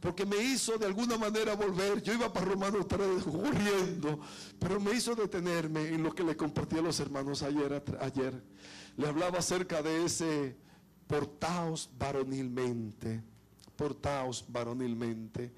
[0.00, 2.02] Porque me hizo de alguna manera volver.
[2.02, 4.18] Yo iba para Romanos 3 corriendo.
[4.58, 7.82] Pero me hizo detenerme en lo que le compartí a los hermanos ayer.
[8.00, 8.42] ayer.
[8.96, 10.56] Le hablaba acerca de ese
[11.06, 13.22] portaos varonilmente.
[13.76, 15.52] Portaos varonilmente.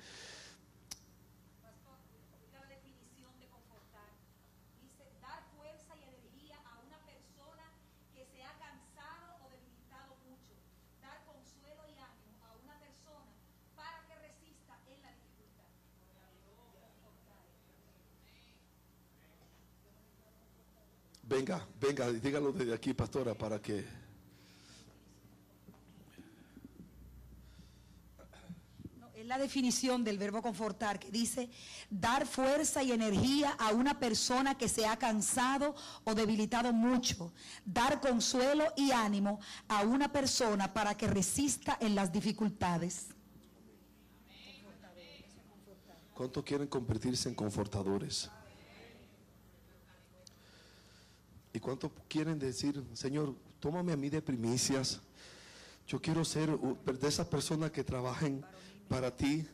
[21.32, 23.86] Venga, venga, dígalo desde aquí, pastora, para que...
[29.14, 31.48] es la definición del verbo confortar que dice
[31.88, 37.32] dar fuerza y energía a una persona que se ha cansado o debilitado mucho,
[37.64, 43.06] dar consuelo y ánimo a una persona para que resista en las dificultades.
[46.12, 48.28] ¿Cuántos quieren convertirse en confortadores?
[51.52, 55.00] ¿Y cuántos quieren decir, Señor, tómame a mí de primicias?
[55.86, 58.44] Yo quiero ser de esas personas que trabajen
[58.88, 59.46] para ti.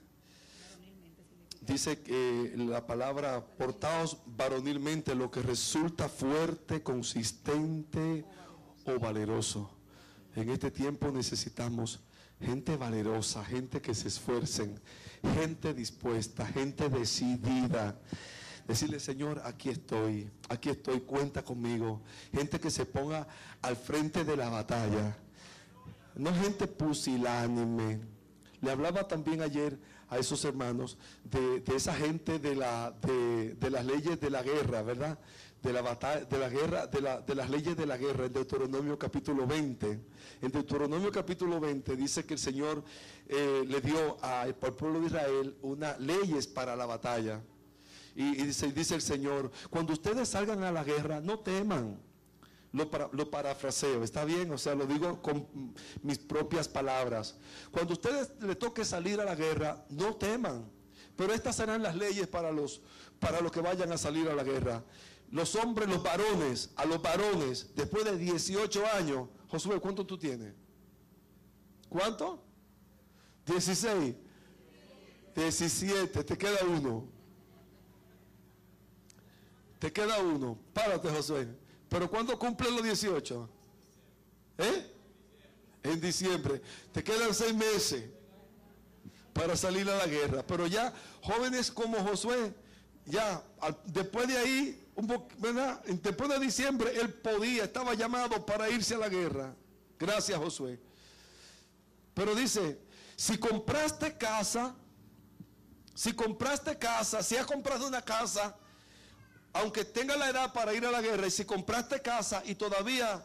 [1.60, 8.24] Dice que la palabra portaos varonilmente, lo que resulta fuerte, consistente
[8.84, 9.70] o valeroso.
[10.36, 12.00] En este tiempo necesitamos
[12.40, 14.80] gente valerosa, gente que se esfuercen,
[15.34, 17.98] gente dispuesta, gente decidida
[18.68, 22.02] Decirle, Señor, aquí estoy, aquí estoy, cuenta conmigo.
[22.30, 23.26] Gente que se ponga
[23.62, 25.16] al frente de la batalla.
[26.14, 27.98] No gente pusilánime.
[28.60, 29.78] Le hablaba también ayer
[30.10, 34.82] a esos hermanos de, esa gente de, la, de, de, las leyes de la guerra,
[34.82, 35.18] ¿verdad?
[35.62, 38.98] De la batalla, de la guerra, de, de las leyes de la guerra, en Deuteronomio
[38.98, 40.00] capítulo 20.
[40.42, 42.84] En Deuteronomio capítulo 20 dice que el Señor
[43.28, 47.40] eh, le dio al pueblo de Israel unas leyes para la batalla.
[48.18, 52.00] Y, dice, dice, el Señor, cuando ustedes salgan a la guerra, no teman.
[52.72, 54.50] Lo, lo, parafraseo, ¿está bien?
[54.50, 55.46] O sea, lo digo con
[56.02, 57.36] mis propias palabras.
[57.70, 60.68] Cuando ustedes le toque salir a la guerra, no teman.
[61.14, 62.82] Pero estas serán las leyes para los,
[63.20, 64.82] para los que vayan a salir a la guerra.
[65.30, 70.54] Los hombres, los varones, a los varones, después de 18 años, Josué, ¿cuánto tú tienes?
[71.88, 72.42] ¿Cuánto?
[73.46, 74.16] 16.
[75.36, 77.17] 17, te queda uno.
[79.78, 80.58] Te queda uno.
[80.72, 81.48] Párate, Josué.
[81.88, 83.48] Pero ¿cuándo cumplen los 18?
[84.58, 84.92] ¿Eh?
[85.82, 86.60] En diciembre.
[86.92, 88.04] Te quedan seis meses
[89.32, 90.44] para salir a la guerra.
[90.46, 92.52] Pero ya jóvenes como Josué,
[93.06, 93.42] ya
[93.86, 95.06] después de ahí, un
[95.38, 95.82] ¿verdad?
[95.84, 99.54] después de diciembre, él podía, estaba llamado para irse a la guerra.
[99.98, 100.78] Gracias, Josué.
[102.14, 102.80] Pero dice,
[103.16, 104.74] si compraste casa,
[105.94, 108.56] si compraste casa, si has comprado una casa,
[109.52, 113.24] aunque tenga la edad para ir a la guerra y si compraste casa y todavía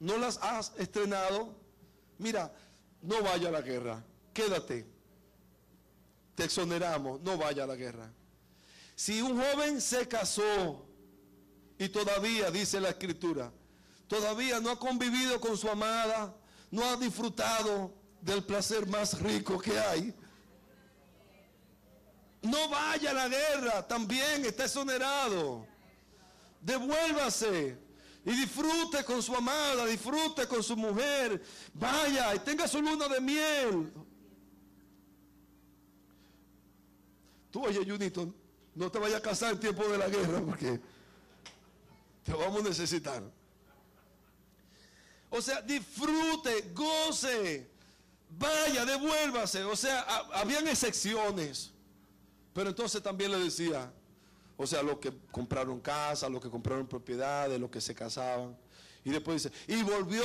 [0.00, 1.54] no las has estrenado,
[2.18, 2.52] mira,
[3.02, 4.86] no vaya a la guerra, quédate.
[6.34, 8.10] Te exoneramos, no vaya a la guerra.
[8.94, 10.86] Si un joven se casó
[11.78, 13.52] y todavía, dice la escritura,
[14.06, 16.34] todavía no ha convivido con su amada,
[16.70, 20.14] no ha disfrutado del placer más rico que hay,
[22.48, 25.66] no vaya a la guerra, también está exonerado.
[26.60, 27.78] Devuélvase
[28.24, 31.42] y disfrute con su amada, disfrute con su mujer.
[31.74, 33.92] Vaya y tenga su luna de miel.
[37.50, 38.34] Tú, oye, Junito,
[38.74, 40.80] no te vayas a casar en tiempo de la guerra porque
[42.24, 43.22] te vamos a necesitar.
[45.30, 47.70] O sea, disfrute, goce,
[48.30, 49.64] vaya, devuélvase.
[49.64, 50.00] O sea,
[50.34, 51.72] habían excepciones.
[52.58, 53.88] Pero entonces también le decía,
[54.56, 58.58] o sea, los que compraron casa, los que compraron propiedades, los que se casaban.
[59.04, 60.24] Y después dice, y volvió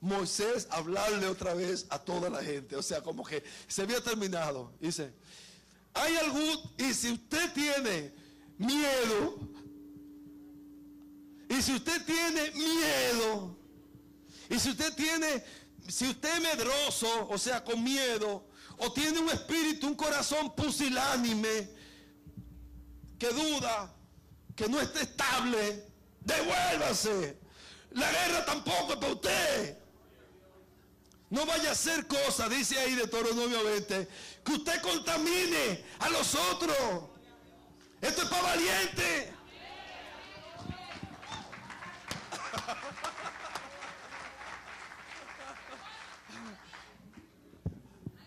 [0.00, 2.74] Moisés a hablarle otra vez a toda la gente.
[2.74, 4.72] O sea, como que se había terminado.
[4.80, 5.14] Dice,
[5.94, 8.12] hay algún, y si usted tiene
[8.58, 9.48] miedo,
[11.48, 13.56] y si usted tiene miedo,
[14.50, 15.44] y si usted tiene,
[15.86, 18.44] si usted es medroso, o sea, con miedo,
[18.84, 21.70] o tiene un espíritu, un corazón pusilánime,
[23.16, 23.94] que duda,
[24.56, 25.86] que no está estable,
[26.20, 27.38] devuélvase.
[27.92, 29.78] La guerra tampoco es para usted.
[31.30, 34.08] No vaya a hacer cosas, dice ahí de Deuteronomio 20,
[34.44, 36.76] que usted contamine a los otros.
[38.00, 39.32] Esto es para valiente.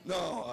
[0.05, 0.44] No,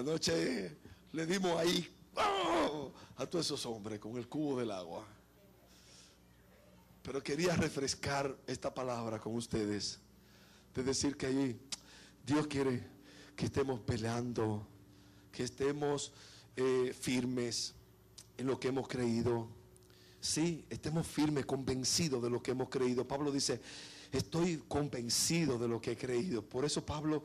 [0.00, 0.76] anoche
[1.12, 2.92] le dimos ahí ¡oh!
[3.16, 5.06] a todos esos hombres con el cubo del agua.
[7.02, 9.98] Pero quería refrescar esta palabra con ustedes,
[10.74, 11.60] de decir que ahí
[12.26, 12.82] Dios quiere
[13.36, 14.66] que estemos peleando,
[15.32, 16.12] que estemos
[16.56, 17.74] eh, firmes
[18.36, 19.48] en lo que hemos creído.
[20.20, 23.08] Sí, estemos firmes, convencidos de lo que hemos creído.
[23.08, 23.60] Pablo dice,
[24.12, 26.42] estoy convencido de lo que he creído.
[26.42, 27.22] Por eso Pablo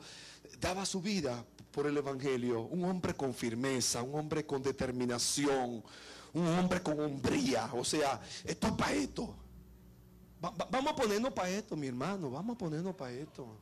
[0.58, 1.44] daba su vida
[1.76, 2.62] por el Evangelio.
[2.62, 5.84] Un hombre con firmeza, un hombre con determinación,
[6.32, 7.70] un hombre con hombría.
[7.74, 9.36] O sea, esto es para esto.
[10.40, 12.30] vamos a ponernos para esto, mi hermano.
[12.30, 13.58] Vamos a ponernos para esto.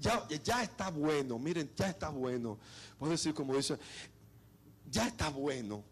[0.00, 2.58] Ya, ya está bueno, miren, ya está bueno.
[2.98, 3.78] Puedo decir como dice,
[4.90, 5.84] ya está bueno.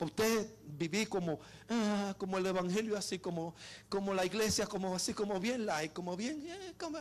[0.00, 3.54] Usted vivir como, ah, como el evangelio, así como,
[3.88, 6.98] como la iglesia, como así como bien light, como bien, eh, como,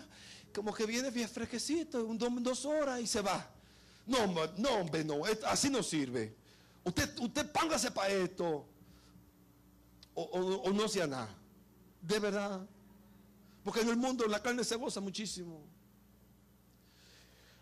[0.53, 3.49] como que viene bien fresquecito, un, dos horas y se va.
[4.05, 4.27] No,
[4.57, 6.35] no, hombre, no, así no sirve.
[6.83, 8.65] Usted, usted póngase para esto.
[10.13, 11.29] O, no sea nada.
[12.01, 12.67] De verdad.
[13.63, 15.61] Porque en el mundo la carne se goza muchísimo.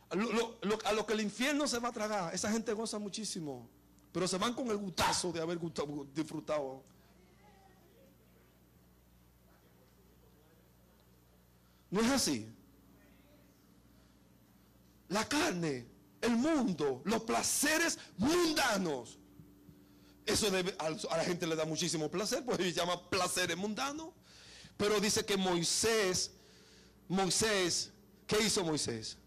[0.09, 3.69] a lo que el infierno se va a tragar, esa gente goza muchísimo.
[4.11, 5.59] Pero se van con el gutazo de haber
[6.13, 6.83] disfrutado.
[11.91, 12.49] No es así.
[15.09, 15.90] La carne,
[16.22, 19.17] el mundo, los placeres mundanos
[20.26, 24.13] Eso debe- a la gente le da muchísimo placer, pues se llama placer mundano.
[24.78, 26.32] Pero dice que Moisés,
[27.07, 27.91] Moisés,
[28.28, 29.17] ¿qué hizo Moisés?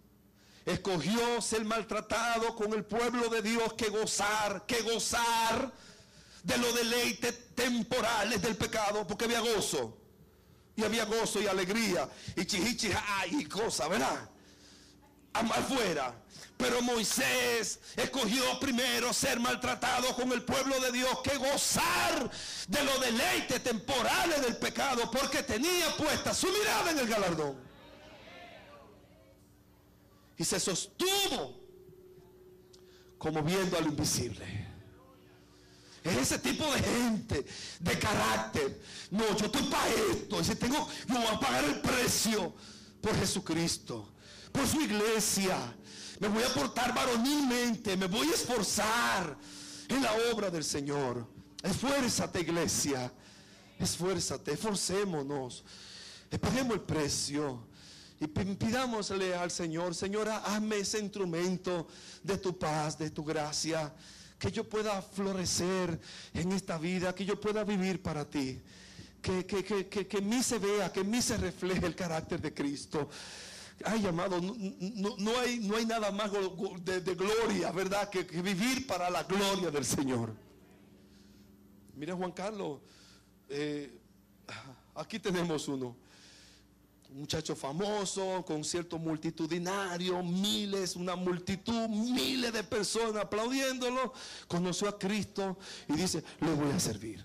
[0.64, 5.72] Escogió ser maltratado con el pueblo de Dios que gozar, que gozar
[6.44, 9.98] de los deleites temporales del pecado, porque había gozo.
[10.76, 14.30] Y había gozo y alegría y chichichija y cosas, ¿verdad?
[15.32, 16.14] Afuera.
[16.56, 22.30] Pero Moisés escogió primero ser maltratado con el pueblo de Dios que gozar
[22.68, 27.56] de los deleites temporales del pecado porque tenía puesta su mirada en el galardón.
[30.36, 31.60] Y se sostuvo
[33.18, 34.64] como viendo a lo invisible.
[36.04, 37.46] Es ese tipo de gente,
[37.80, 38.82] de carácter.
[39.10, 40.40] No, yo estoy para esto.
[40.40, 42.54] Y si tengo, yo voy a pagar el precio
[43.00, 44.12] por Jesucristo,
[44.52, 45.56] por su iglesia.
[46.20, 49.36] Me voy a portar varonilmente, me voy a esforzar
[49.88, 51.26] en la obra del Señor.
[51.62, 53.12] Esfuérzate, iglesia.
[53.78, 55.64] Esfuérzate, esforcémonos.
[56.40, 57.66] Paguemos el precio.
[58.20, 61.88] Y pi- pidámosle al Señor, Señora, hazme ese instrumento
[62.22, 63.92] de tu paz, de tu gracia,
[64.38, 66.00] que yo pueda florecer
[66.32, 68.60] en esta vida, que yo pueda vivir para ti.
[69.20, 72.40] Que, que, que, que en mí se vea, que en mí se refleje el carácter
[72.40, 73.08] de Cristo.
[73.84, 74.54] Ay, amado, no,
[75.18, 78.08] no- hay, no hay nada más de gloria, ¿verdad?
[78.08, 80.32] Que, que vivir para la gloria del Señor.
[81.96, 82.80] Mira, Juan Carlos,
[83.48, 83.98] eh,
[84.94, 85.96] aquí tenemos uno.
[87.10, 94.12] Un muchacho famoso, concierto multitudinario, miles, una multitud, miles de personas aplaudiéndolo.
[94.48, 95.56] Conoció a Cristo
[95.88, 97.24] y dice, le voy a servir.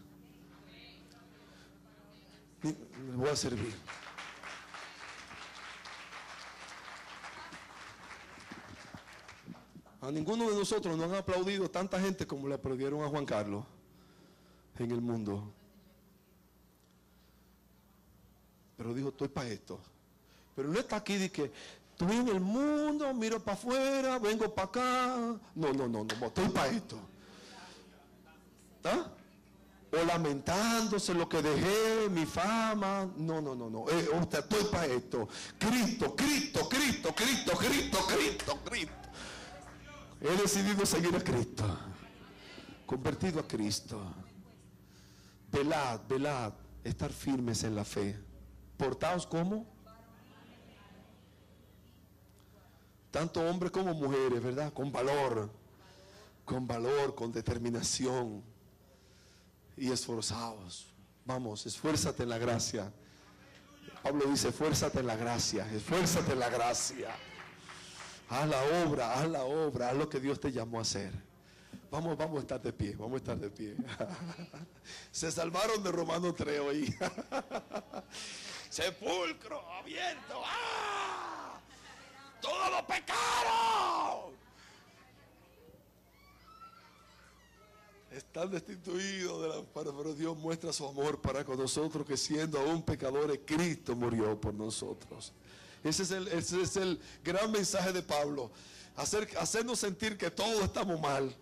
[2.61, 3.73] Le voy a servir.
[10.01, 13.65] A ninguno de nosotros nos han aplaudido tanta gente como le aplaudieron a Juan Carlos
[14.77, 15.51] en el mundo.
[18.77, 19.77] Pero dijo, estoy para esto.
[20.55, 21.51] Pero no está aquí de que
[21.91, 25.17] estoy en el mundo, miro para afuera, vengo para acá.
[25.55, 26.97] No, no, no, no, estoy para esto.
[28.85, 29.11] ¿Ah?
[29.91, 33.09] O lamentándose lo que dejé, mi fama.
[33.17, 33.89] No, no, no, no.
[33.89, 35.27] Eh, o estoy para esto.
[35.57, 38.98] Cristo, Cristo, Cristo, Cristo, Cristo, Cristo, Cristo.
[40.21, 41.65] He decidido seguir a Cristo.
[42.85, 44.01] Convertido a Cristo.
[45.51, 46.53] Velad, velad,
[46.83, 48.17] estar firmes en la fe.
[48.77, 49.65] Portaos como
[53.11, 54.71] tanto hombres como mujeres, ¿verdad?
[54.71, 55.49] Con valor,
[56.45, 58.43] con valor, con determinación
[59.75, 60.93] y esforzados.
[61.25, 62.91] Vamos, esfuérzate en la gracia.
[64.03, 67.15] Pablo dice, esfuérzate en la gracia, esfuérzate en la gracia.
[68.29, 71.11] Haz la obra, haz la obra, haz lo que Dios te llamó a hacer.
[71.89, 73.75] Vamos, vamos a estar de pie, vamos a estar de pie.
[75.11, 76.95] Se salvaron de Romano 3 hoy.
[78.69, 80.41] Sepulcro abierto.
[80.45, 81.59] ¡Ah!
[82.39, 84.33] Todos los pecados.
[88.11, 92.81] Están destituidos de la pero, Dios muestra su amor para con nosotros que siendo aún
[92.81, 95.31] pecadores Cristo murió por nosotros.
[95.83, 98.51] Ese es el, ese es el gran mensaje de Pablo.
[98.95, 101.33] Hacer, hacernos sentir que todos estamos mal,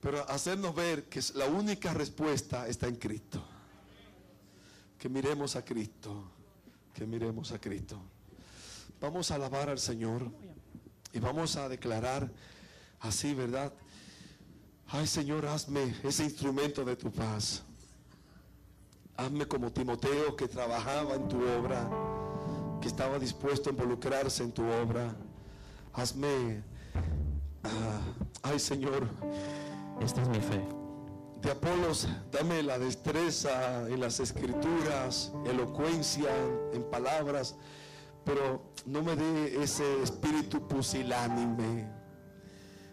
[0.00, 3.44] pero hacernos ver que la única respuesta está en Cristo.
[4.98, 6.30] Que miremos a Cristo,
[6.94, 7.98] que miremos a Cristo.
[9.00, 10.30] Vamos a alabar al Señor
[11.12, 12.30] y vamos a declarar
[13.00, 13.72] así, ¿verdad?
[14.88, 17.62] Ay Señor, hazme ese instrumento de tu paz.
[19.16, 21.88] Hazme como Timoteo que trabajaba en tu obra,
[22.84, 25.16] que estaba dispuesto a involucrarse en tu obra.
[25.94, 26.62] Hazme,
[27.62, 28.00] ah,
[28.42, 29.08] ay Señor,
[30.02, 30.60] Esta es mi fe.
[31.40, 36.28] de Apolos, dame la destreza en las escrituras, elocuencia
[36.74, 37.56] en palabras,
[38.22, 41.88] pero no me dé ese espíritu pusilánime,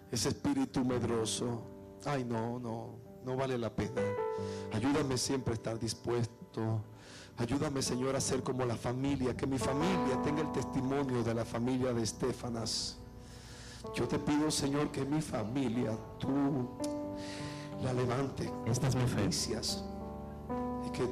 [0.09, 1.63] ese espíritu medroso.
[2.05, 4.01] Ay, no, no, no vale la pena.
[4.71, 6.81] Ayúdame siempre a estar dispuesto.
[7.41, 11.43] Ayúdame, Señor, a ser como la familia, que mi familia tenga el testimonio de la
[11.43, 12.97] familia de Estefanas.
[13.95, 16.69] Yo te pido, Señor, que mi familia, tú
[17.81, 18.47] la levante.
[18.67, 18.95] Esta es.
[19.15, 19.83] Gracias.
[20.85, 21.09] Y que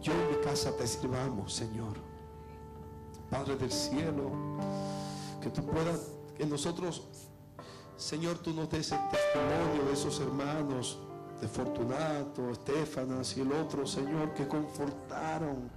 [0.00, 1.96] yo en mi casa te sirvamos, Señor.
[3.28, 4.30] Padre del cielo,
[5.42, 7.02] que tú puedas, que nosotros,
[7.96, 11.00] Señor, tú nos des el testimonio de esos hermanos,
[11.40, 15.70] de Fortunato, Estefanas y el otro, Señor, que confortaron,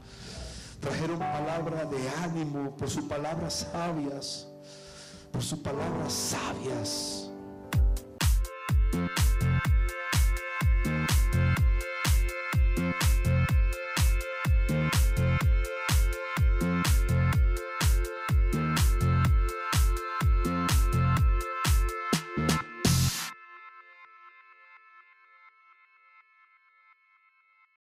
[0.79, 4.47] trajeron palabra de ánimo por sus palabras sabias,
[5.31, 7.31] por sus palabras sabias.